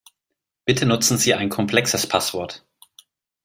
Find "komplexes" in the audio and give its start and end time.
1.49-2.07